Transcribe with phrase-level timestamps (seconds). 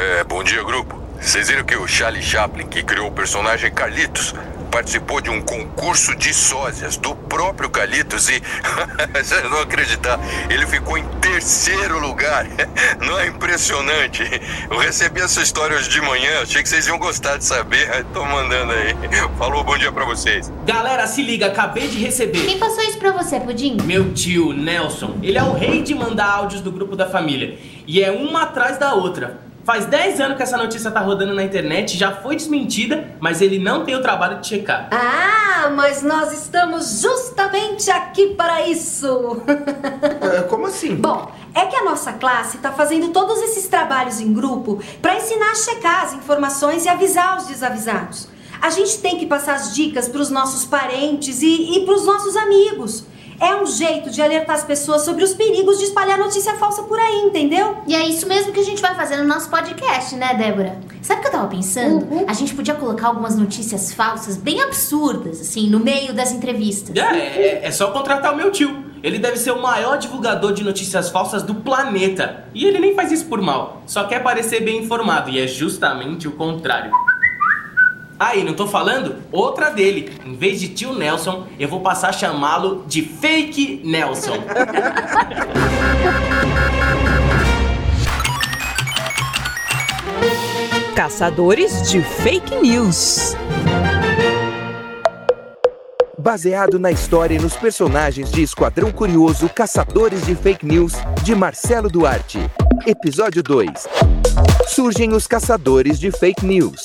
[0.00, 0.98] É, bom dia, grupo.
[1.20, 4.34] Vocês viram que o Charlie Chaplin, que criou o personagem Carlitos,
[4.70, 8.40] participou de um concurso de sósias do próprio Carlitos e.
[9.12, 10.18] Vocês não acreditar,
[10.48, 12.46] ele ficou em terceiro lugar.
[13.06, 14.22] Não é impressionante?
[14.70, 18.02] Eu recebi essa história hoje de manhã, achei que vocês iam gostar de saber.
[18.14, 18.94] Tô mandando aí.
[19.36, 20.50] Falou, bom dia pra vocês.
[20.64, 22.46] Galera, se liga, acabei de receber.
[22.46, 23.76] Quem passou isso pra você, Pudim?
[23.84, 25.18] Meu tio, Nelson.
[25.22, 27.58] Ele é o rei de mandar áudios do grupo da família.
[27.86, 29.49] E é uma atrás da outra.
[29.70, 33.56] Faz 10 anos que essa notícia tá rodando na internet, já foi desmentida, mas ele
[33.56, 34.88] não tem o trabalho de checar.
[34.90, 39.40] Ah, mas nós estamos justamente aqui para isso.
[40.20, 40.96] É, como assim?
[40.96, 45.52] Bom, é que a nossa classe está fazendo todos esses trabalhos em grupo para ensinar
[45.52, 48.26] a checar as informações e avisar os desavisados.
[48.60, 52.04] A gente tem que passar as dicas para os nossos parentes e, e para os
[52.04, 53.04] nossos amigos.
[53.40, 56.98] É um jeito de alertar as pessoas sobre os perigos de espalhar notícia falsa por
[56.98, 57.78] aí, entendeu?
[57.86, 60.78] E é isso mesmo que a gente vai fazer no nosso podcast, né, Débora?
[61.00, 62.04] Sabe o que eu tava pensando?
[62.04, 62.26] Uhum.
[62.28, 66.94] A gente podia colocar algumas notícias falsas bem absurdas, assim, no meio das entrevistas.
[66.94, 68.84] É, é, é só contratar o meu tio.
[69.02, 72.44] Ele deve ser o maior divulgador de notícias falsas do planeta.
[72.54, 76.28] E ele nem faz isso por mal, só quer parecer bem informado, e é justamente
[76.28, 76.92] o contrário.
[78.20, 79.16] Aí, não tô falando?
[79.32, 80.12] Outra dele.
[80.26, 84.36] Em vez de tio Nelson, eu vou passar a chamá-lo de Fake Nelson.
[90.94, 93.34] Caçadores de Fake News.
[96.18, 101.88] Baseado na história e nos personagens de Esquadrão Curioso Caçadores de Fake News, de Marcelo
[101.88, 102.38] Duarte.
[102.86, 103.88] Episódio 2.
[104.68, 106.80] Surgem os caçadores de fake news.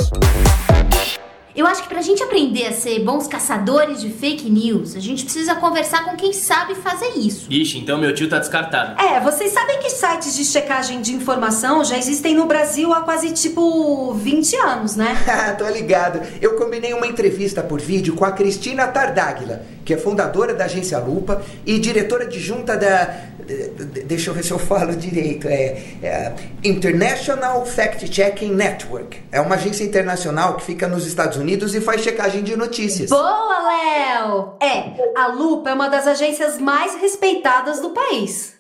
[1.56, 5.24] Eu acho que pra gente aprender a ser bons caçadores de fake news, a gente
[5.24, 7.48] precisa conversar com quem sabe fazer isso.
[7.50, 9.02] Ixi, então meu tio tá descartado.
[9.02, 13.32] É, vocês sabem que sites de checagem de informação já existem no Brasil há quase
[13.32, 15.16] tipo 20 anos, né?
[15.26, 16.20] Ah, tô ligado.
[16.42, 21.00] Eu combinei uma entrevista por vídeo com a Cristina Tardáguila, que é fundadora da agência
[21.00, 23.35] Lupa e diretora adjunta da.
[23.46, 25.48] De- de- Deixa eu ver se eu falo direito.
[25.48, 26.34] É, é
[26.64, 29.18] International Fact Checking Network.
[29.32, 33.10] É uma agência internacional que fica nos Estados Unidos e faz checagem de notícias.
[33.10, 34.54] Boa, Léo!
[34.62, 38.54] É, a Lupa é uma das agências mais respeitadas do país.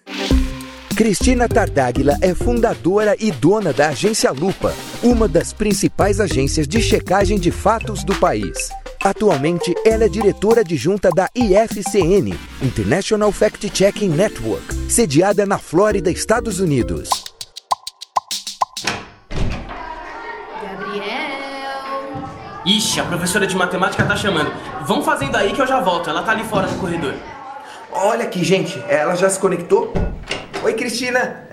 [0.95, 7.37] Cristina Tardáguila é fundadora e dona da agência Lupa, uma das principais agências de checagem
[7.37, 8.69] de fatos do país.
[9.05, 16.59] Atualmente, ela é diretora adjunta da IFCN, International Fact Checking Network, sediada na Flórida, Estados
[16.59, 17.11] Unidos.
[20.59, 21.05] Gabriel.
[22.65, 24.51] Ixi, a professora de matemática tá chamando.
[24.87, 26.09] Vão fazendo aí que eu já volto.
[26.09, 27.13] Ela tá ali fora no corredor.
[27.91, 28.83] Olha aqui, gente.
[28.89, 29.93] Ela já se conectou?
[30.63, 31.47] Oi, Cristina.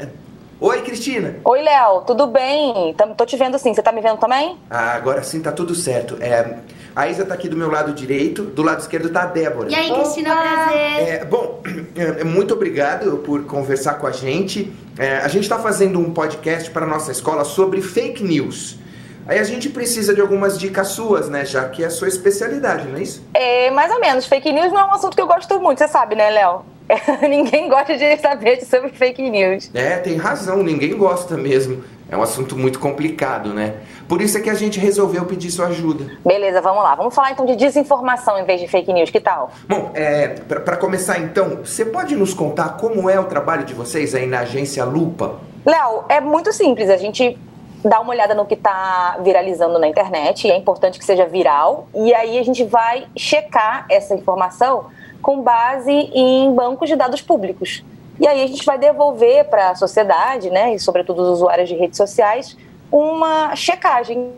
[0.65, 1.39] Oi, Cristina.
[1.45, 2.95] Oi, Léo, tudo bem?
[3.17, 4.57] Tô te vendo sim, você tá me vendo também?
[4.71, 6.17] Ah, agora sim tá tudo certo.
[6.21, 6.59] É,
[6.95, 9.69] a Isa tá aqui do meu lado direito, do lado esquerdo tá a Débora.
[9.69, 11.09] E aí, Cristina, prazer.
[11.09, 11.61] É, bom,
[11.97, 14.73] é, muito obrigado por conversar com a gente.
[14.97, 18.79] É, a gente está fazendo um podcast para nossa escola sobre fake news.
[19.27, 21.45] Aí a gente precisa de algumas dicas suas, né?
[21.45, 23.21] Já que é a sua especialidade, não é isso?
[23.35, 24.27] É, mais ou menos.
[24.27, 26.72] Fake news não é um assunto que eu gosto muito, você sabe, né, Léo?
[27.29, 29.71] Ninguém gosta de saber sobre fake news.
[29.75, 31.83] É, tem razão, ninguém gosta mesmo.
[32.11, 33.77] É um assunto muito complicado, né?
[34.07, 36.05] Por isso é que a gente resolveu pedir sua ajuda.
[36.25, 36.95] Beleza, vamos lá.
[36.95, 39.51] Vamos falar então de desinformação em vez de fake news, que tal?
[39.67, 44.15] Bom, é, para começar então, você pode nos contar como é o trabalho de vocês
[44.15, 45.41] aí na agência Lupa?
[45.65, 46.91] Léo, é muito simples.
[46.91, 47.39] A gente
[47.83, 51.89] dá uma olhada no que está viralizando na internet, e é importante que seja viral,
[51.95, 54.87] e aí a gente vai checar essa informação
[55.23, 57.85] com base em bancos de dados públicos.
[58.21, 61.75] E aí a gente vai devolver para a sociedade, né, e sobretudo os usuários de
[61.75, 62.57] redes sociais,
[62.91, 64.33] uma checagem,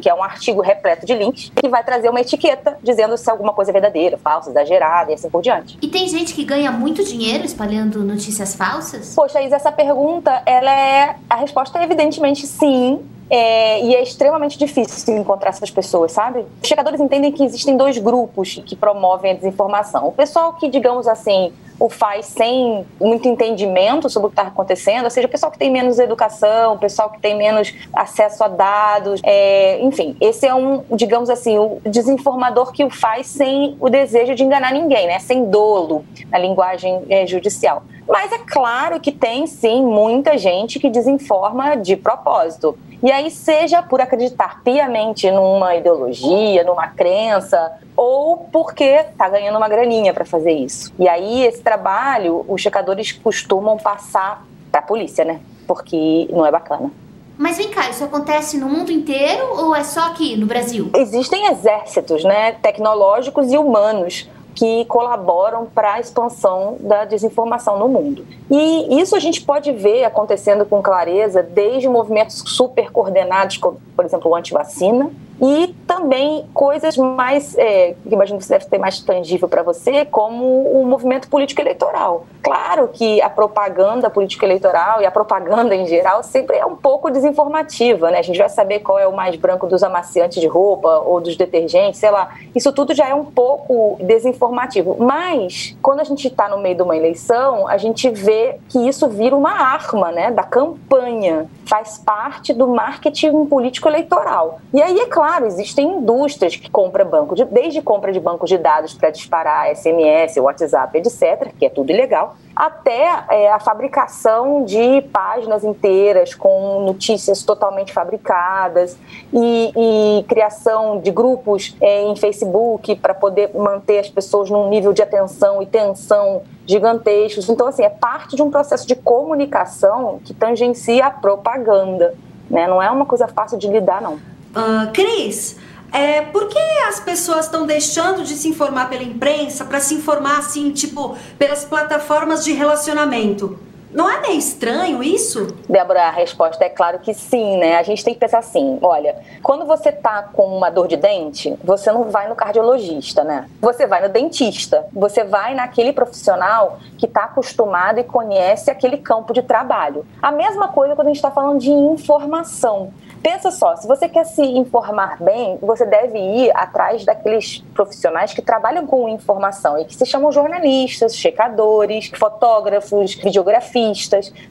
[0.00, 3.52] que é um artigo repleto de links, que vai trazer uma etiqueta dizendo se alguma
[3.52, 5.78] coisa é verdadeira, falsa, exagerada e assim por diante.
[5.80, 9.14] E tem gente que ganha muito dinheiro espalhando notícias falsas?
[9.14, 11.16] Poxa, Isa, essa pergunta, ela é.
[11.28, 13.00] A resposta é evidentemente sim.
[13.30, 16.44] É, e é extremamente difícil encontrar essas pessoas, sabe?
[16.62, 20.08] Os checadores entendem que existem dois grupos que promovem a desinformação.
[20.08, 25.04] O pessoal que, digamos assim, o faz sem muito entendimento sobre o que está acontecendo,
[25.04, 28.48] ou seja, o pessoal que tem menos educação, o pessoal que tem menos acesso a
[28.48, 33.88] dados, é, enfim, esse é um, digamos assim, o desinformador que o faz sem o
[33.88, 35.18] desejo de enganar ninguém, né?
[35.20, 37.82] Sem dolo, na linguagem é, judicial.
[38.10, 42.76] Mas é claro que tem sim muita gente que desinforma de propósito.
[43.00, 49.68] E aí, seja por acreditar piamente numa ideologia, numa crença, ou porque tá ganhando uma
[49.68, 50.92] graninha para fazer isso.
[50.98, 55.40] E aí, esse trabalho, os checadores costumam passar para a polícia, né?
[55.66, 56.90] Porque não é bacana.
[57.38, 60.90] Mas vem cá, isso acontece no mundo inteiro ou é só aqui no Brasil?
[60.94, 64.28] Existem exércitos, né, tecnológicos e humanos
[64.60, 68.26] que colaboram para a expansão da desinformação no mundo.
[68.50, 74.04] E isso a gente pode ver acontecendo com clareza desde movimentos super coordenados, como, por
[74.04, 75.10] exemplo, o antivacina,
[75.40, 80.44] e também coisas mais, é, que imagino que deve ter mais tangível para você, como
[80.44, 82.26] o movimento político eleitoral.
[82.42, 87.10] Claro que a propaganda política eleitoral e a propaganda em geral sempre é um pouco
[87.10, 88.18] desinformativa, né?
[88.18, 91.36] A gente vai saber qual é o mais branco dos amaciantes de roupa ou dos
[91.36, 92.34] detergentes, sei lá.
[92.54, 94.96] Isso tudo já é um pouco desinformativo.
[94.98, 99.08] Mas, quando a gente está no meio de uma eleição, a gente vê que isso
[99.08, 100.30] vira uma arma, né?
[100.30, 101.46] Da campanha.
[101.66, 104.60] Faz parte do marketing político eleitoral.
[104.72, 108.50] E aí, é claro, claro, existem indústrias que compram banco de, desde compra de bancos
[108.50, 114.64] de dados para disparar SMS, WhatsApp, etc., que é tudo ilegal, até é, a fabricação
[114.64, 118.98] de páginas inteiras com notícias totalmente fabricadas
[119.32, 124.92] e, e criação de grupos é, em Facebook para poder manter as pessoas num nível
[124.92, 127.48] de atenção e tensão gigantescos.
[127.48, 132.14] Então, assim, é parte de um processo de comunicação que tangencia a propaganda.
[132.50, 132.66] Né?
[132.66, 134.18] Não é uma coisa fácil de lidar, não.
[134.50, 135.56] Uh, Cris,
[135.92, 136.58] é, por que
[136.88, 141.64] as pessoas estão deixando de se informar pela imprensa para se informar assim, tipo, pelas
[141.64, 143.58] plataformas de relacionamento?
[143.92, 145.48] Não é meio estranho isso?
[145.68, 147.76] Débora, a resposta é claro que sim, né?
[147.76, 151.56] A gente tem que pensar assim: olha, quando você tá com uma dor de dente,
[151.64, 153.48] você não vai no cardiologista, né?
[153.60, 154.86] Você vai no dentista.
[154.92, 160.06] Você vai naquele profissional que está acostumado e conhece aquele campo de trabalho.
[160.22, 162.92] A mesma coisa quando a gente está falando de informação.
[163.22, 168.40] Pensa só, se você quer se informar bem, você deve ir atrás daqueles profissionais que
[168.40, 173.14] trabalham com informação e que se chamam jornalistas, checadores, fotógrafos,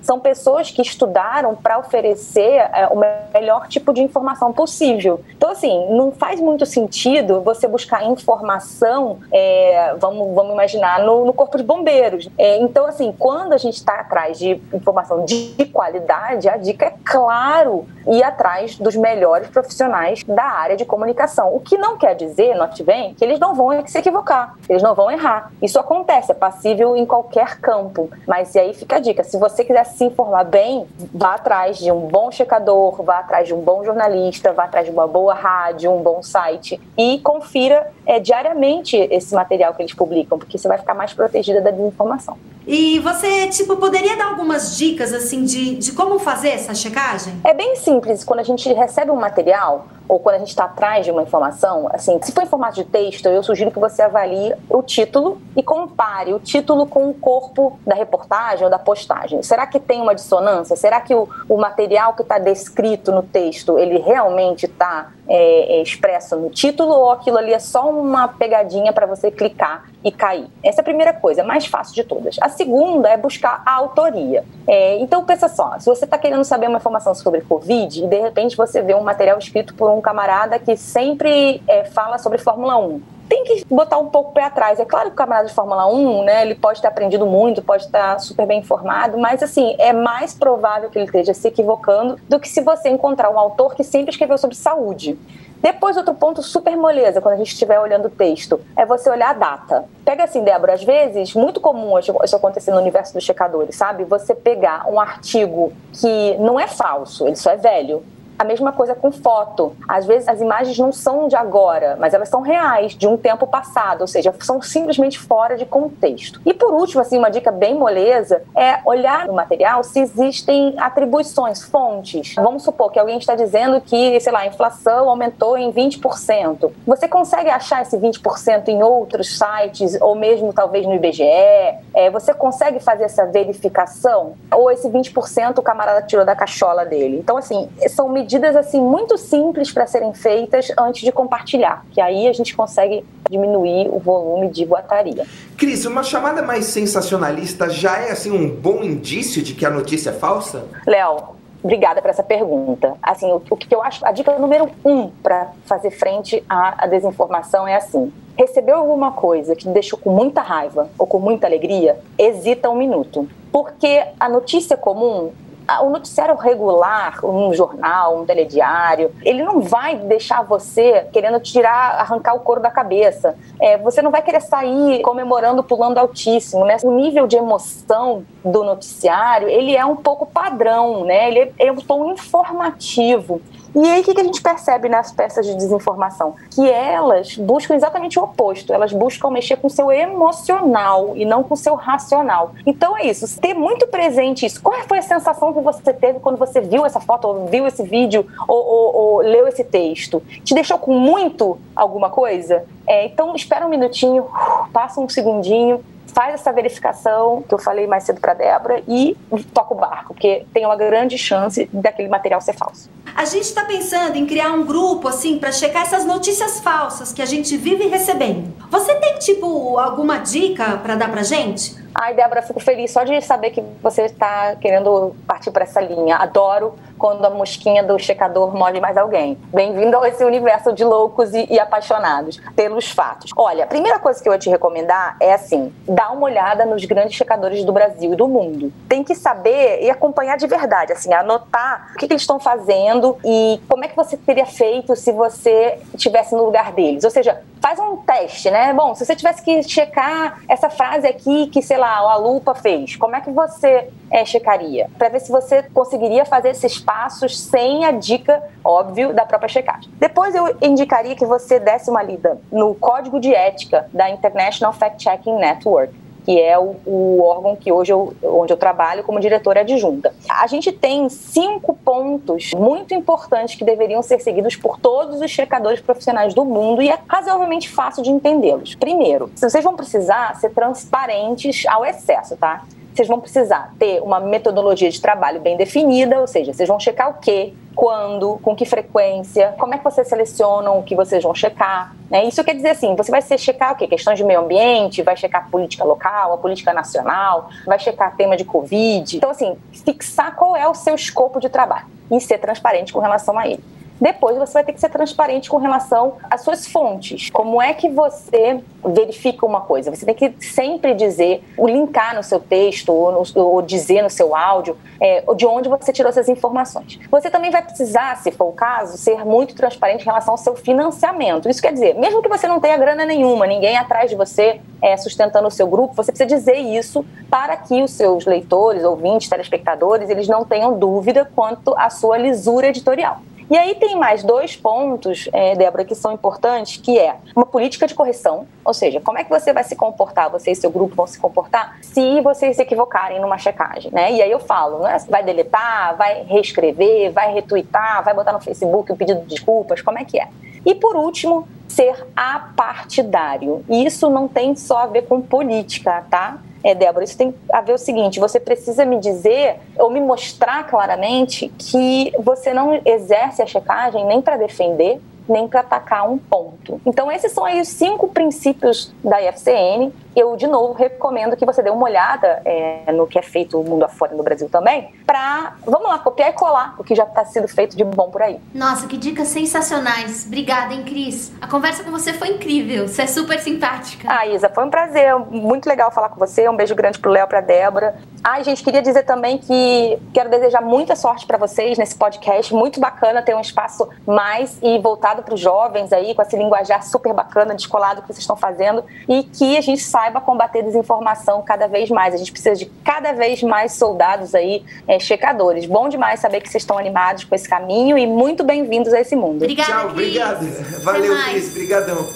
[0.02, 2.98] São pessoas que estudaram para oferecer é, o
[3.34, 5.22] melhor tipo de informação possível.
[5.36, 11.34] Então, assim, não faz muito sentido você buscar informação, é, vamos, vamos imaginar, no, no
[11.34, 12.30] corpo de bombeiros.
[12.38, 16.94] É, então, assim, quando a gente está atrás de informação de qualidade, a dica é,
[17.04, 21.54] claro, ir atrás atrás dos melhores profissionais da área de comunicação.
[21.56, 24.96] O que não quer dizer, note bem, que eles não vão se equivocar, eles não
[24.96, 25.52] vão errar.
[25.62, 28.10] Isso acontece, é passível em qualquer campo.
[28.28, 31.92] Mas e aí fica a dica: se você quiser se informar bem, vá atrás de
[31.92, 35.92] um bom checador, vá atrás de um bom jornalista, vá atrás de uma boa rádio,
[35.92, 40.78] um bom site e confira é, diariamente esse material que eles publicam, porque você vai
[40.78, 42.38] ficar mais protegida da desinformação.
[42.68, 47.34] E você, tipo, poderia dar algumas dicas, assim, de, de como fazer essa checagem?
[47.44, 48.24] É bem simples.
[48.24, 51.88] Quando a gente recebe um material, ou quando a gente está atrás de uma informação,
[51.94, 55.62] assim, se for em formato de texto, eu sugiro que você avalie o título e
[55.62, 59.44] compare o título com o corpo da reportagem ou da postagem.
[59.44, 60.76] Será que tem uma dissonância?
[60.76, 65.82] Será que o, o material que está descrito no texto, ele realmente está é, é,
[65.84, 70.48] expresso no título ou aquilo ali é só uma pegadinha para você clicar e cair?
[70.64, 72.38] Essa é a primeira coisa, mais fácil de todas.
[72.42, 74.44] A segunda é buscar a autoria.
[74.68, 78.20] É, então, pensa só, se você está querendo saber uma informação sobre Covid e de
[78.20, 82.38] repente você vê um material escrito por um um camarada que sempre é, fala sobre
[82.38, 84.80] Fórmula 1 tem que botar um pouco pé atrás.
[84.80, 87.86] É claro que o camarada de Fórmula 1, né, ele pode ter aprendido muito, pode
[87.86, 92.40] estar super bem informado, mas assim, é mais provável que ele esteja se equivocando do
[92.40, 95.16] que se você encontrar um autor que sempre escreveu sobre saúde.
[95.62, 99.32] Depois, outro ponto super moleza, quando a gente estiver olhando o texto, é você olhar
[99.32, 99.86] a data.
[100.06, 104.06] Pega assim, Débora, às vezes, muito comum isso acontecer no universo dos checadores, sabe?
[104.06, 108.04] Você pegar um artigo que não é falso, ele só é velho,
[108.40, 109.76] a mesma coisa com foto.
[109.86, 113.46] Às vezes as imagens não são de agora, mas elas são reais, de um tempo
[113.46, 116.40] passado, ou seja, são simplesmente fora de contexto.
[116.46, 121.64] E por último, assim, uma dica bem moleza é olhar no material se existem atribuições,
[121.64, 122.36] fontes.
[122.36, 126.72] Vamos supor que alguém está dizendo que, sei lá, a inflação aumentou em 20%.
[126.88, 131.24] Você consegue achar esse 20% em outros sites, ou mesmo talvez no IBGE?
[131.24, 134.36] É, você consegue fazer essa verificação?
[134.54, 137.20] Ou esse 20% o camarada tirou da cachola dele?
[137.20, 142.00] Então, assim, são medidas medidas assim muito simples para serem feitas antes de compartilhar, que
[142.00, 145.26] aí a gente consegue diminuir o volume de boataria.
[145.58, 150.12] Cris, uma chamada mais sensacionalista já é assim um bom indício de que a notícia
[150.12, 150.68] é falsa?
[150.86, 152.96] Léo, Obrigada por essa pergunta.
[153.04, 156.88] Assim, o, o, que eu acho, a dica número um para fazer frente à, à,
[156.88, 161.48] desinformação é assim: recebeu alguma coisa que te deixou com muita raiva ou com muita
[161.48, 165.34] alegria, hesita um minuto, porque a notícia comum
[165.82, 172.34] o noticiário regular, um jornal, um telediário, ele não vai deixar você querendo tirar, arrancar
[172.36, 173.36] o couro da cabeça.
[173.60, 176.78] É, você não vai querer sair comemorando, pulando altíssimo, né?
[176.84, 181.28] O nível de emoção do noticiário, ele é um pouco padrão, né?
[181.28, 183.42] Ele é, é um tom informativo.
[183.76, 186.36] E aí, o que a gente percebe nas peças de desinformação?
[186.52, 188.74] Que elas buscam exatamente o oposto.
[188.74, 192.54] Elas buscam mexer com o seu emocional e não com o seu racional.
[192.66, 193.40] Então é isso.
[193.40, 194.62] Ter muito presente isso.
[194.62, 197.84] Qual foi a sensação que você teve quando você viu essa foto, ou viu esse
[197.84, 200.22] vídeo, ou, ou, ou leu esse texto?
[200.44, 202.66] Te deixou com muito alguma coisa?
[202.88, 204.26] É, então, espera um minutinho,
[204.74, 205.84] passa um segundinho,
[206.20, 209.16] faz essa verificação que eu falei mais cedo para Débora e
[209.54, 212.90] toca o barco, porque tem uma grande chance daquele material ser falso.
[213.16, 217.22] A gente está pensando em criar um grupo assim para checar essas notícias falsas que
[217.22, 218.54] a gente vive recebendo.
[218.70, 221.78] Você tem tipo alguma dica para dar pra gente?
[221.96, 226.18] Ai, Débora, fico feliz só de saber que você está querendo partir para essa linha.
[226.18, 229.38] Adoro quando a mosquinha do checador morde mais alguém.
[229.54, 233.32] Bem-vindo a esse universo de loucos e, e, apaixonados pelos fatos.
[233.38, 236.84] Olha, a primeira coisa que eu vou te recomendar é assim: dar uma olhada nos
[236.84, 238.74] grandes checadores do Brasil e do mundo.
[238.90, 243.18] Tem que saber e acompanhar de verdade, assim, anotar o que, que eles estão fazendo
[243.24, 247.06] e como é que você teria feito se você estivesse no lugar deles.
[247.06, 248.74] Ou seja, faz um teste, né?
[248.74, 252.96] Bom, se você tivesse que checar essa frase aqui que, sei lá, a lupa fez,
[252.96, 254.90] como é que você é, checaria?
[254.98, 259.92] Para ver se você conseguiria fazer esses passos sem a dica, óbvio, da própria checagem.
[260.00, 265.04] Depois eu indicaria que você desse uma lida no código de ética da International Fact
[265.04, 265.94] Checking Network
[266.30, 270.14] que é o, o órgão que hoje eu, onde eu trabalho como diretora adjunta.
[270.30, 275.82] A gente tem cinco pontos muito importantes que deveriam ser seguidos por todos os checadores
[275.82, 278.76] profissionais do mundo e é razoavelmente fácil de entendê-los.
[278.76, 282.64] Primeiro, vocês vão precisar ser transparentes ao excesso, tá?
[283.00, 287.10] Vocês vão precisar ter uma metodologia de trabalho bem definida, ou seja, vocês vão checar
[287.10, 291.34] o quê, quando, com que frequência, como é que vocês selecionam o que vocês vão
[291.34, 291.96] checar.
[292.10, 292.26] Né?
[292.26, 293.88] Isso quer dizer assim, você vai checar o quê?
[293.88, 298.36] Questões de meio ambiente, vai checar a política local, a política nacional, vai checar tema
[298.36, 299.16] de Covid.
[299.16, 303.40] Então, assim, fixar qual é o seu escopo de trabalho e ser transparente com relação
[303.40, 303.64] a ele.
[304.00, 307.30] Depois você vai ter que ser transparente com relação às suas fontes.
[307.30, 309.94] Como é que você verifica uma coisa?
[309.94, 314.36] Você tem que sempre dizer, linkar no seu texto ou, no, ou dizer no seu
[314.36, 317.00] áudio é, de onde você tirou essas informações.
[317.12, 320.56] Você também vai precisar, se for o caso, ser muito transparente em relação ao seu
[320.56, 321.50] financiamento.
[321.50, 324.96] Isso quer dizer, mesmo que você não tenha grana nenhuma, ninguém atrás de você é,
[324.98, 330.10] sustentando o seu grupo, você precisa dizer isso para que os seus leitores, ouvintes, telespectadores,
[330.10, 333.22] eles não tenham dúvida quanto à sua lisura editorial.
[333.50, 337.88] E aí tem mais dois pontos, é, Débora, que são importantes, que é uma política
[337.88, 340.96] de correção, ou seja, como é que você vai se comportar, você e seu grupo
[340.96, 344.12] vão se comportar se vocês se equivocarem numa checagem, né?
[344.12, 348.92] E aí eu falo, é, vai deletar, vai reescrever, vai retweetar, vai botar no Facebook
[348.92, 350.28] um pedido de desculpas, como é que é?
[350.64, 353.64] E por último, ser apartidário.
[353.70, 356.38] E isso não tem só a ver com política, tá?
[356.64, 360.68] É, Débora, isso tem a ver o seguinte: você precisa me dizer ou me mostrar
[360.68, 366.82] claramente que você não exerce a checagem nem para defender, nem para atacar um ponto.
[366.86, 371.62] Então, esses são aí os cinco princípios da IFCN eu, de novo, recomendo que você
[371.62, 375.56] dê uma olhada é, no que é feito o mundo afora no Brasil também, para,
[375.66, 378.40] vamos lá, copiar e colar o que já está sendo feito de bom por aí.
[378.54, 380.26] Nossa, que dicas sensacionais.
[380.26, 381.32] Obrigada, hein, Cris?
[381.42, 382.88] A conversa com você foi incrível.
[382.88, 384.08] Você é super simpática.
[384.10, 385.16] Ah, Isa, foi um prazer.
[385.16, 386.48] Muito legal falar com você.
[386.50, 387.96] Um beijo grande pro Léo, pra Débora.
[388.24, 392.54] Ai, gente, queria dizer também que quero desejar muita sorte para vocês nesse podcast.
[392.54, 396.84] Muito bacana ter um espaço mais e voltado para os jovens aí, com esse linguajar
[396.84, 398.84] super bacana, descolado que vocês estão fazendo.
[399.08, 402.14] E que a gente saiba combater desinformação cada vez mais.
[402.14, 405.66] A gente precisa de cada vez mais soldados aí, é, checadores.
[405.68, 409.16] Bom demais saber que vocês estão animados com esse caminho e muito bem-vindos a esse
[409.16, 409.44] mundo.
[409.44, 409.92] Obrigada, Tchau, Cris.
[409.92, 410.84] obrigado.
[410.84, 411.52] Valeu, Cris.
[411.52, 412.08] Obrigadão.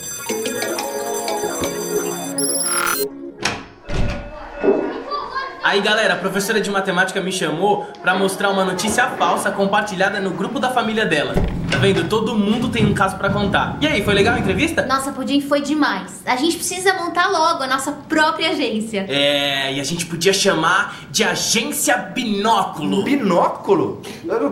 [5.63, 10.31] Aí galera, a professora de matemática me chamou pra mostrar uma notícia falsa compartilhada no
[10.31, 11.33] grupo da família dela.
[11.73, 12.07] Tá vendo?
[12.07, 13.77] Todo mundo tem um caso pra contar.
[13.81, 14.85] E aí, foi legal a entrevista?
[14.85, 16.21] Nossa, Pudim foi demais.
[16.23, 19.07] A gente precisa montar logo a nossa própria agência.
[19.09, 23.03] É, e a gente podia chamar de Agência Binóculo.
[23.03, 24.01] Binóculo?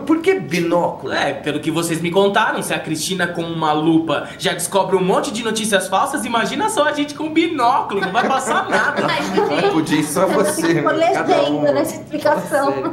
[0.04, 1.12] Por que binóculo?
[1.12, 5.04] É, pelo que vocês me contaram, se a Cristina com uma lupa já descobre um
[5.04, 9.06] monte de notícias falsas, imagina só a gente com um binóculo, não vai passar nada.
[9.08, 10.02] Ai, Pudim.
[10.02, 10.74] Só você.
[10.74, 11.00] Por mano.
[11.12, 12.74] Cada um- legenda nessa explicação.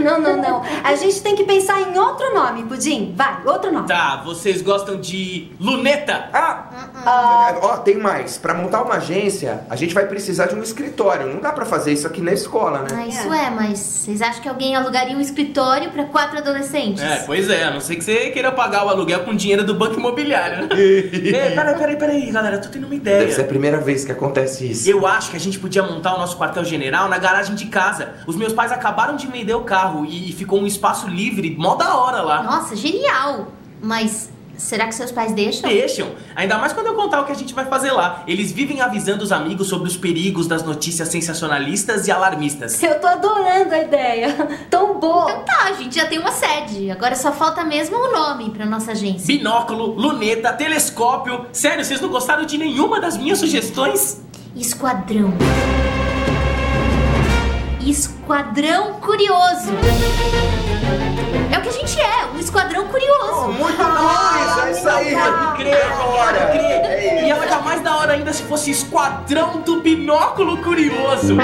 [0.00, 0.62] não, não, não.
[0.84, 3.14] A gente tem que pensar em outro nome, Pudim.
[3.16, 3.86] Vai, outro nome.
[3.88, 6.28] Tá, vocês gostam de luneta?
[6.32, 8.38] Ah, ó, tem mais.
[8.38, 11.26] Pra montar uma agência, a gente vai precisar de um escritório.
[11.26, 12.88] Não dá pra fazer isso aqui na escola, né?
[12.92, 17.02] Ah, isso é, mas vocês acham que alguém alugaria um escritório pra quatro adolescentes?
[17.02, 19.74] É, pois é, a não ser que você queira pagar o aluguel com dinheiro do
[19.74, 20.68] banco imobiliário, né?
[20.76, 23.20] Ei, peraí, peraí, peraí, galera, eu tô tendo uma ideia.
[23.20, 24.88] Deve ser a primeira vez que acontece isso.
[24.88, 28.14] Eu acho que a gente podia montar o nosso quartel-general na garagem de casa.
[28.26, 31.96] Os meus pais acabaram de vender o carro e ficou um espaço livre, mó da
[31.96, 32.42] hora lá.
[32.42, 33.37] Nossa, genial!
[33.80, 35.70] Mas será que seus pais deixam?
[35.70, 36.08] Deixam.
[36.34, 38.24] Ainda mais quando eu contar o que a gente vai fazer lá.
[38.26, 42.82] Eles vivem avisando os amigos sobre os perigos das notícias sensacionalistas e alarmistas.
[42.82, 44.34] Eu tô adorando a ideia.
[44.68, 45.30] Tão boa.
[45.30, 46.90] Então tá, a gente já tem uma sede.
[46.90, 49.26] Agora só falta mesmo o nome pra nossa agência.
[49.26, 51.46] Binóculo, luneta, telescópio.
[51.52, 54.20] Sério, vocês não gostaram de nenhuma das minhas sugestões?
[54.56, 55.32] Esquadrão.
[57.80, 59.72] Esquadrão Curioso.
[61.50, 63.48] É o que a gente é, um esquadrão curioso.
[63.48, 65.14] Muito bom, é isso aí.
[65.14, 66.40] Pode crer, Agora.
[66.40, 66.84] pode crer.
[66.84, 71.36] É E ela ficar mais da hora ainda se fosse Esquadrão do Binóculo Curioso.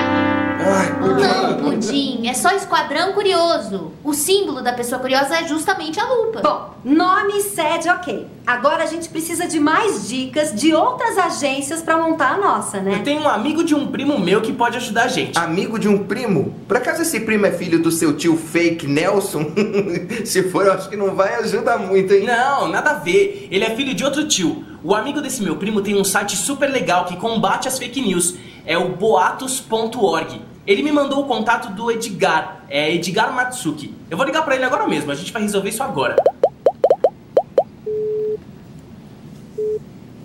[0.58, 3.92] Ai, Não, Pudim, é só Esquadrão Curioso.
[4.02, 6.40] O símbolo da pessoa curiosa é justamente a lupa.
[6.42, 8.26] Bom, nome e sede, ok.
[8.46, 12.82] Agora a gente precisa de mais dicas de outras agências pra montar a nossa, Eu
[12.82, 13.00] né?
[13.04, 15.38] tenho um amigo de um primo meu que pode ajudar a gente.
[15.38, 16.54] Amigo de um primo?
[16.68, 19.44] Por acaso esse primo é filho do seu tio fake Nelson?
[20.24, 22.24] Se for, eu acho que não vai ajudar muito, hein?
[22.26, 23.48] Não, nada a ver.
[23.50, 24.64] Ele é filho de outro tio.
[24.82, 28.34] O amigo desse meu primo tem um site super legal que combate as fake news.
[28.66, 30.42] É o boatos.org.
[30.66, 33.94] Ele me mandou o contato do Edgar, é Edgar Matsuki.
[34.10, 36.16] Eu vou ligar pra ele agora mesmo, a gente vai resolver isso agora.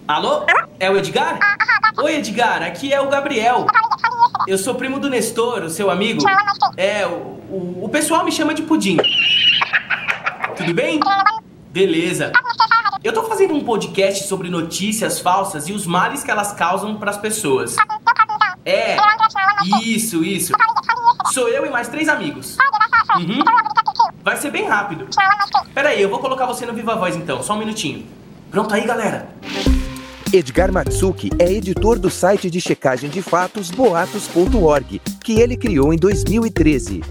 [0.08, 0.46] Alô?
[0.80, 1.38] É o Edgar?
[1.98, 3.68] Oi, Edgar, aqui é o Gabriel.
[4.48, 6.24] Eu sou primo do Nestor, o seu amigo.
[6.78, 8.98] É, o, o, o pessoal me chama de Pudim.
[10.56, 11.00] Tudo bem?
[11.72, 12.32] Beleza.
[13.04, 17.18] Eu tô fazendo um podcast sobre notícias falsas e os males que elas causam pras
[17.18, 17.76] pessoas.
[18.66, 18.98] É,
[19.84, 20.54] isso, isso.
[21.34, 22.58] Sou eu e mais três amigos.
[23.18, 23.44] Uhum.
[24.24, 25.08] Vai ser bem rápido.
[25.74, 28.06] Pera aí, eu vou colocar você no Viva Voz então, só um minutinho.
[28.52, 29.30] Pronto aí, galera?
[30.32, 35.98] Edgar Matsuki é editor do site de checagem de fatos boatos.org, que ele criou em
[35.98, 37.02] 2013.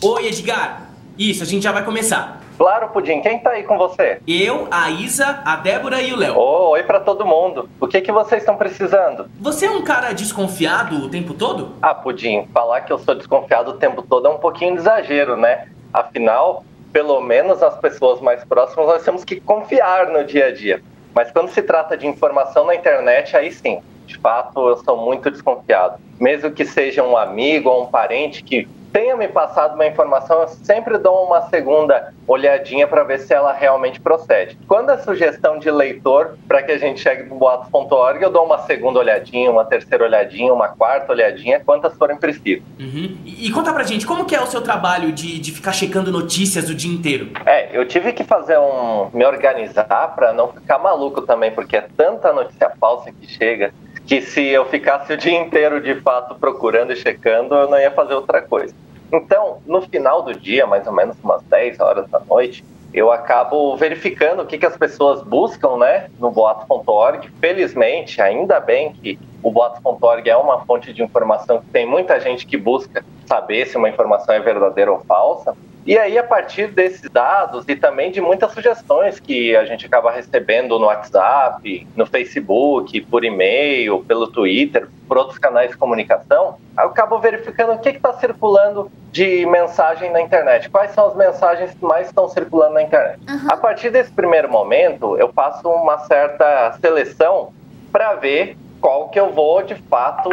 [0.00, 0.90] Oi, Edgar.
[1.18, 2.41] Isso, a gente já vai começar.
[2.62, 4.20] Claro, Pudim, quem tá aí com você?
[4.24, 6.36] Eu, a Isa, a Débora e o Léo.
[6.36, 7.68] Oh, oi pra todo mundo.
[7.80, 9.28] O que que vocês estão precisando?
[9.40, 11.74] Você é um cara desconfiado o tempo todo?
[11.82, 15.36] Ah, Pudim, falar que eu sou desconfiado o tempo todo é um pouquinho de exagero,
[15.36, 15.66] né?
[15.92, 20.80] Afinal, pelo menos as pessoas mais próximas nós temos que confiar no dia a dia.
[21.12, 25.32] Mas quando se trata de informação na internet, aí sim, de fato, eu sou muito
[25.32, 25.98] desconfiado.
[26.22, 30.48] Mesmo que seja um amigo ou um parente que tenha me passado uma informação, eu
[30.48, 34.56] sempre dou uma segunda olhadinha para ver se ela realmente procede.
[34.68, 38.58] Quando é sugestão de leitor para que a gente chegue no boatos.org, eu dou uma
[38.58, 42.62] segunda olhadinha, uma terceira olhadinha, uma quarta olhadinha, quantas forem precisas.
[42.78, 43.16] Uhum.
[43.24, 46.12] E, e conta pra gente, como que é o seu trabalho de, de ficar checando
[46.12, 47.30] notícias o dia inteiro?
[47.44, 49.10] É, eu tive que fazer um.
[49.12, 53.72] me organizar para não ficar maluco também, porque é tanta notícia falsa que chega
[54.06, 57.90] que se eu ficasse o dia inteiro de fato procurando e checando, eu não ia
[57.90, 58.74] fazer outra coisa.
[59.12, 63.74] Então, no final do dia, mais ou menos umas 10 horas da noite, eu acabo
[63.76, 67.30] verificando o que, que as pessoas buscam né, no boato.org.
[67.40, 72.46] Felizmente, ainda bem que o boato.org é uma fonte de informação que tem muita gente
[72.46, 75.56] que busca saber se uma informação é verdadeira ou falsa.
[75.84, 80.12] E aí, a partir desses dados e também de muitas sugestões que a gente acaba
[80.12, 86.84] recebendo no WhatsApp, no Facebook, por e-mail, pelo Twitter, por outros canais de comunicação, eu
[86.84, 90.70] acabo verificando o que está circulando de mensagem na internet.
[90.70, 93.20] Quais são as mensagens que mais estão circulando na internet.
[93.48, 97.52] A partir desse primeiro momento, eu faço uma certa seleção
[97.90, 100.28] para ver qual que eu vou de fato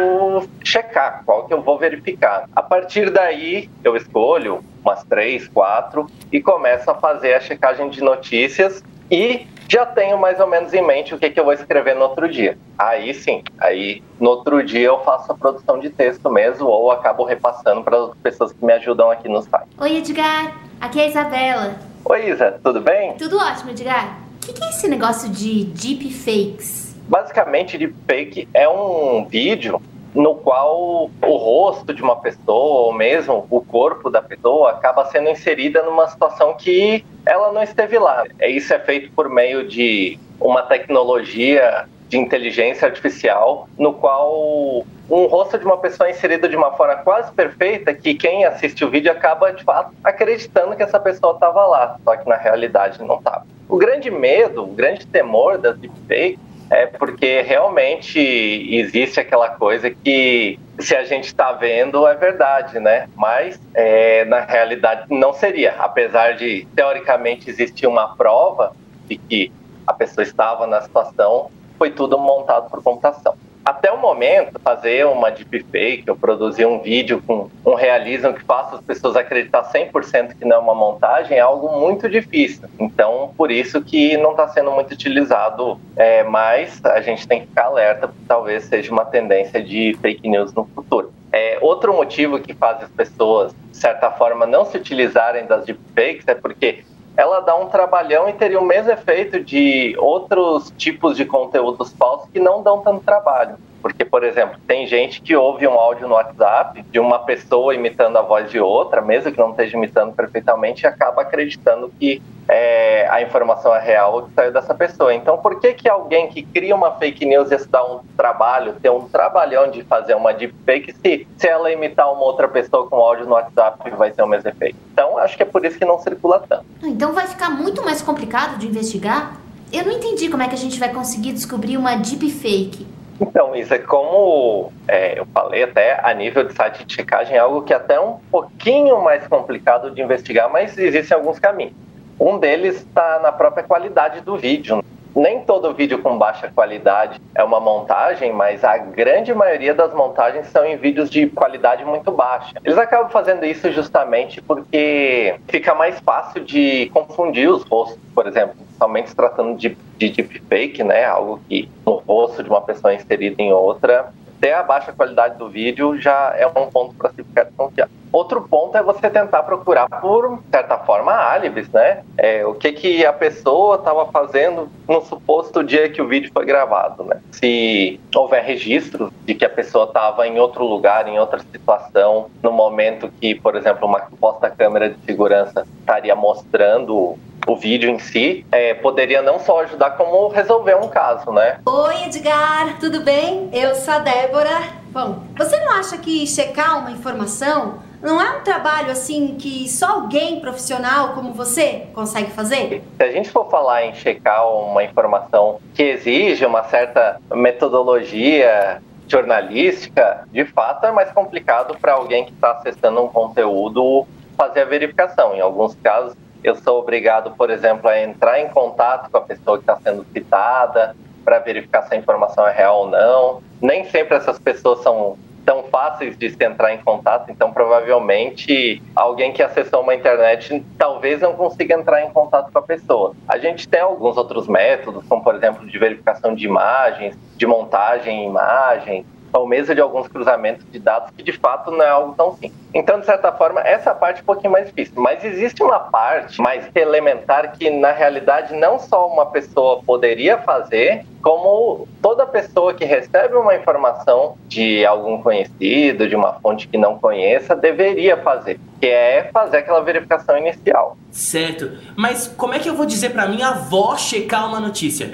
[0.64, 2.50] checar, qual que eu vou verificar.
[2.54, 8.02] A partir daí, eu escolho umas três, quatro e começo a fazer a checagem de
[8.02, 11.94] notícias e já tenho mais ou menos em mente o que, que eu vou escrever
[11.94, 12.58] no outro dia.
[12.76, 17.22] Aí sim, aí no outro dia eu faço a produção de texto mesmo ou acabo
[17.22, 19.68] repassando para as pessoas que me ajudam aqui no site.
[19.78, 20.56] Oi, Edgar.
[20.80, 21.76] Aqui é a Isabela.
[22.04, 23.14] Oi, Isa, tudo bem?
[23.14, 24.18] Tudo ótimo, Edgar.
[24.42, 26.89] O que, que é esse negócio de deepfakes?
[27.10, 29.82] Basicamente, deepfake é um vídeo
[30.14, 35.28] no qual o rosto de uma pessoa ou mesmo o corpo da pessoa acaba sendo
[35.28, 38.22] inserida numa situação que ela não esteve lá.
[38.40, 45.58] Isso é feito por meio de uma tecnologia de inteligência artificial no qual um rosto
[45.58, 49.52] de uma pessoa inserido de uma forma quase perfeita que quem assiste o vídeo acaba
[49.52, 53.44] de fato acreditando que essa pessoa estava lá, só que na realidade não estava.
[53.68, 60.58] O grande medo, o grande temor das deepfakes é porque realmente existe aquela coisa que
[60.78, 63.08] se a gente está vendo é verdade, né?
[63.16, 68.72] Mas é, na realidade não seria, apesar de teoricamente existir uma prova
[69.08, 69.52] de que
[69.84, 75.30] a pessoa estava na situação, foi tudo montado por computação até o momento, fazer uma
[75.30, 80.44] deepfake ou produzir um vídeo com um realismo que faça as pessoas acreditar 100% que
[80.44, 82.68] não é uma montagem é algo muito difícil.
[82.78, 87.46] Então, por isso que não está sendo muito utilizado, é, mas a gente tem que
[87.48, 91.12] ficar alerta, porque talvez seja uma tendência de fake news no futuro.
[91.32, 96.26] É, outro motivo que faz as pessoas, de certa forma, não se utilizarem das deepfakes
[96.26, 96.82] é porque
[97.20, 102.26] ela dá um trabalhão e teria o mesmo efeito de outros tipos de conteúdos falsos
[102.32, 103.56] que não dão tanto trabalho.
[103.80, 108.16] Porque, por exemplo, tem gente que ouve um áudio no WhatsApp de uma pessoa imitando
[108.16, 113.08] a voz de outra, mesmo que não esteja imitando perfeitamente, e acaba acreditando que é,
[113.08, 115.14] a informação é real que saiu dessa pessoa.
[115.14, 118.74] Então, por que que alguém que cria uma fake news ia se dar um trabalho,
[118.74, 122.96] ter um trabalhão de fazer uma deepfake, se, se ela imitar uma outra pessoa com
[122.96, 124.76] áudio no WhatsApp, vai ter o mesmo efeito?
[124.92, 126.64] Então, acho que é por isso que não circula tanto.
[126.82, 129.36] Então vai ficar muito mais complicado de investigar?
[129.72, 132.86] Eu não entendi como é que a gente vai conseguir descobrir uma deepfake.
[133.20, 137.38] Então, isso é como é, eu falei até a nível de site de checagem, é
[137.38, 141.74] algo que é até um pouquinho mais complicado de investigar, mas existem alguns caminhos.
[142.18, 144.82] Um deles está na própria qualidade do vídeo
[145.14, 150.46] nem todo vídeo com baixa qualidade é uma montagem, mas a grande maioria das montagens
[150.48, 152.54] são em vídeos de qualidade muito baixa.
[152.64, 158.56] Eles acabam fazendo isso justamente porque fica mais fácil de confundir os rostos, por exemplo,
[158.78, 161.04] somente se tratando de, de deepfake, né?
[161.04, 164.10] Algo que no rosto de uma pessoa inserida em outra
[164.40, 167.90] ter a baixa qualidade do vídeo já é um ponto para se ficar desconfiado.
[168.10, 172.02] Outro ponto é você tentar procurar por certa forma álibis, né?
[172.16, 176.44] É, o que que a pessoa estava fazendo no suposto dia que o vídeo foi
[176.44, 177.20] gravado, né?
[177.30, 182.50] Se houver registro de que a pessoa estava em outro lugar, em outra situação, no
[182.50, 188.44] momento que, por exemplo, uma suposta câmera de segurança estaria mostrando o vídeo em si,
[188.52, 191.58] é, poderia não só ajudar, como resolver um caso, né?
[191.66, 193.50] Oi, Edgar, tudo bem?
[193.52, 194.80] Eu sou a Débora.
[194.90, 199.96] Bom, você não acha que checar uma informação não é um trabalho assim que só
[199.96, 202.82] alguém profissional como você consegue fazer?
[202.96, 210.26] Se a gente for falar em checar uma informação que exige uma certa metodologia jornalística,
[210.32, 215.34] de fato é mais complicado para alguém que está acessando um conteúdo fazer a verificação.
[215.34, 219.58] Em alguns casos, eu sou obrigado, por exemplo, a entrar em contato com a pessoa
[219.58, 223.42] que está sendo citada para verificar se a informação é real ou não.
[223.60, 229.32] Nem sempre essas pessoas são tão fáceis de se entrar em contato, então provavelmente alguém
[229.32, 233.14] que acessou uma internet talvez não consiga entrar em contato com a pessoa.
[233.26, 238.24] A gente tem alguns outros métodos, como por exemplo de verificação de imagens, de montagem
[238.24, 242.14] em imagens, ou mesmo de alguns cruzamentos de dados que de fato não é algo
[242.14, 242.52] tão simples.
[242.72, 244.94] Então, de certa forma, essa parte é um pouquinho mais difícil.
[244.96, 251.04] Mas existe uma parte mais elementar que, na realidade, não só uma pessoa poderia fazer,
[251.22, 256.98] como toda pessoa que recebe uma informação de algum conhecido, de uma fonte que não
[256.98, 260.96] conheça, deveria fazer, que é fazer aquela verificação inicial.
[261.10, 261.78] Certo.
[261.96, 265.10] Mas como é que eu vou dizer para minha avó checar uma notícia?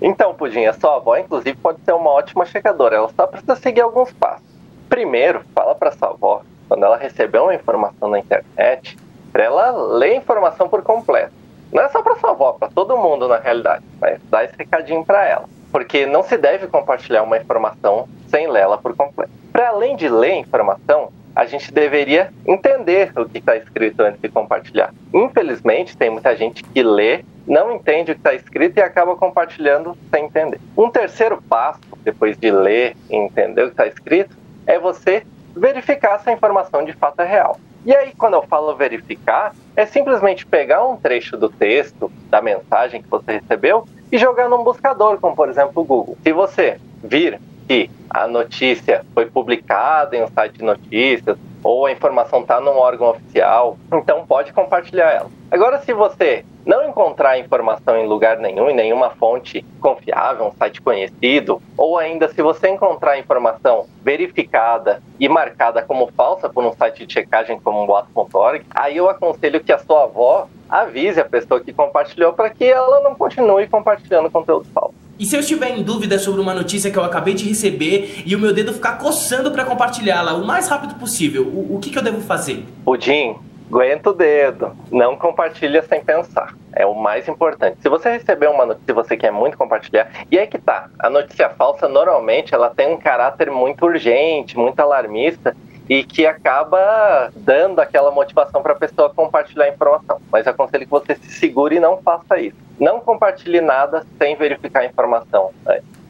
[0.00, 2.96] Então, Pudim, a sua avó, inclusive, pode ser uma ótima checadora.
[2.96, 4.46] Ela só precisa seguir alguns passos.
[4.88, 8.96] Primeiro, fala para sua avó, quando ela receber uma informação na internet,
[9.32, 11.39] para ela ler a informação por completo.
[11.72, 15.04] Não é só para sua avó, para todo mundo na realidade, mas dá esse recadinho
[15.04, 15.44] para ela.
[15.70, 19.30] Porque não se deve compartilhar uma informação sem lê-la por completo.
[19.52, 24.20] Para além de ler a informação, a gente deveria entender o que está escrito antes
[24.20, 24.92] de compartilhar.
[25.14, 29.96] Infelizmente, tem muita gente que lê, não entende o que está escrito e acaba compartilhando
[30.10, 30.60] sem entender.
[30.76, 36.18] Um terceiro passo, depois de ler e entender o que está escrito, é você verificar
[36.18, 37.58] se a informação de fato é real.
[37.84, 43.02] E aí, quando eu falo verificar, é simplesmente pegar um trecho do texto, da mensagem
[43.02, 46.18] que você recebeu, e jogar num buscador, como por exemplo o Google.
[46.22, 51.92] Se você vir que a notícia foi publicada em um site de notícias, ou a
[51.92, 55.30] informação está num órgão oficial, então pode compartilhar ela.
[55.50, 60.80] Agora, se você não encontrar informação em lugar nenhum, em nenhuma fonte confiável, um site
[60.80, 67.06] conhecido, ou ainda se você encontrar informação verificada e marcada como falsa por um site
[67.06, 71.60] de checagem como o boato.org, aí eu aconselho que a sua avó avise a pessoa
[71.60, 74.94] que compartilhou para que ela não continue compartilhando conteúdo falso.
[75.18, 78.34] E se eu estiver em dúvida sobre uma notícia que eu acabei de receber e
[78.34, 81.98] o meu dedo ficar coçando para compartilhá-la o mais rápido possível, o, o que, que
[81.98, 82.64] eu devo fazer?
[82.86, 83.36] Pudim,
[83.70, 84.76] aguenta o dedo.
[84.90, 86.54] Não compartilha sem pensar.
[86.74, 87.78] É o mais importante.
[87.80, 90.90] Se você receber uma notícia que você quer muito compartilhar, e aí que tá.
[90.98, 95.56] A notícia falsa normalmente ela tem um caráter muito urgente, muito alarmista
[95.88, 100.20] e que acaba dando aquela motivação para a pessoa compartilhar a informação.
[100.30, 102.56] Mas aconselho que você se segure e não faça isso.
[102.78, 105.50] Não compartilhe nada sem verificar a informação.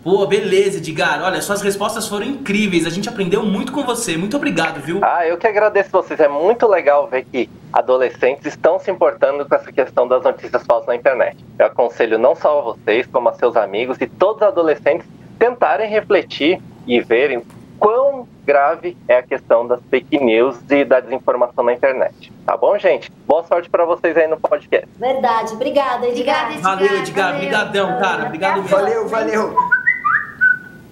[0.03, 1.23] Pô, beleza, Edgar.
[1.23, 2.87] Olha, suas respostas foram incríveis.
[2.87, 4.17] A gente aprendeu muito com você.
[4.17, 5.01] Muito obrigado, viu?
[5.03, 6.19] Ah, eu que agradeço vocês.
[6.19, 10.87] É muito legal ver que adolescentes estão se importando com essa questão das notícias falsas
[10.87, 11.37] na internet.
[11.59, 15.07] Eu aconselho não só a vocês, como a seus amigos e todos os adolescentes
[15.39, 17.43] tentarem refletir e verem
[17.79, 22.33] quão grave é a questão das fake news e da desinformação na internet.
[22.47, 23.11] Tá bom, gente?
[23.27, 24.89] Boa sorte para vocês aí no podcast.
[24.99, 25.53] Verdade.
[25.53, 26.47] Obrigada, Edgar.
[26.47, 27.35] Obrigada, Valeu, Edgar.
[27.35, 28.25] Obrigadão, cara.
[28.27, 28.69] Obrigado mesmo.
[28.69, 29.80] Valeu, valeu.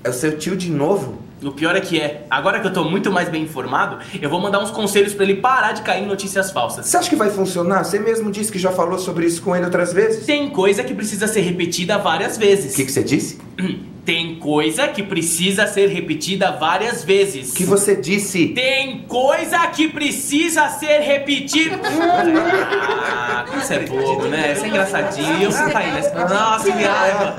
[0.09, 1.19] É o seu tio de novo?
[1.43, 4.41] O pior é que é, agora que eu tô muito mais bem informado, eu vou
[4.41, 6.87] mandar uns conselhos pra ele parar de cair em notícias falsas.
[6.87, 7.85] Você acha que vai funcionar?
[7.85, 10.25] Você mesmo disse que já falou sobre isso com ele outras vezes?
[10.25, 12.73] Tem coisa que precisa ser repetida várias vezes.
[12.73, 13.39] O que, que você disse?
[14.09, 17.51] Tem coisa que precisa ser repetida várias vezes.
[17.51, 18.49] O que você disse?
[18.55, 21.77] Tem coisa que precisa ser repetida.
[21.85, 24.55] ah, isso é bobo, né?
[24.55, 25.43] Isso é engraçadinho.
[25.43, 26.27] Eu vou cair nessa.
[26.27, 27.37] Nossa, que raiva.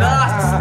[0.00, 0.58] Nossa.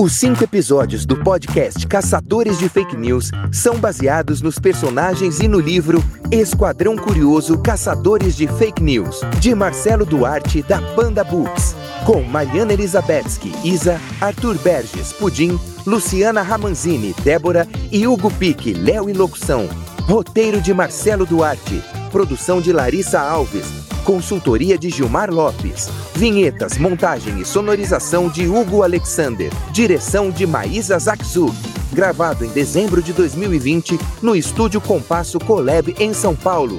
[0.00, 5.60] Os cinco episódios do podcast Caçadores de Fake News são baseados nos personagens e no
[5.60, 11.76] livro Esquadrão Curioso Caçadores de Fake News, de Marcelo Duarte, da Panda Books.
[12.08, 19.12] Com Mariana Elizabetsky, Isa, Arthur Berges, Pudim, Luciana Ramanzini, Débora e Hugo Pique, Léo e
[19.12, 19.68] Locução.
[20.04, 21.82] Roteiro de Marcelo Duarte.
[22.10, 23.66] Produção de Larissa Alves.
[24.06, 25.90] Consultoria de Gilmar Lopes.
[26.14, 29.52] Vinhetas, montagem e sonorização de Hugo Alexander.
[29.70, 31.54] Direção de Maísa Zakzuk.
[31.92, 36.78] Gravado em dezembro de 2020 no Estúdio Compasso Colab em São Paulo.